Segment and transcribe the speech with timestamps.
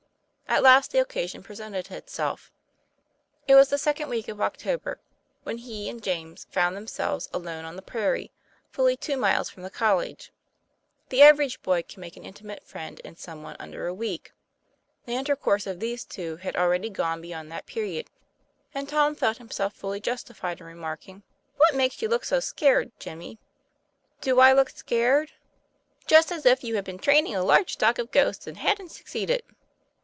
[0.53, 2.51] At last the occasion presented itself.
[3.47, 4.99] It was the second week of October,
[5.45, 5.55] whei.
[5.55, 8.33] he and James found themselves alone on the prairie,
[8.69, 10.33] fully two miles from the college.
[11.07, 14.33] The average boy can make an intimate friend in something under a week.
[15.05, 18.09] The intercourse of these two had already gone be yond that period,
[18.73, 21.23] and Tom felt himself fully justified in remarking:
[21.55, 23.39] "What makes you look so scared, Jimmy?"
[24.19, 25.31] "Do I look scared?""
[26.07, 29.43] Just as if you had been training a large stock of ghosts, and hadn't succeeded."